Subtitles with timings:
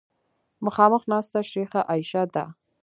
[0.65, 2.45] مخامخ ناسته شیخه عایشه ده.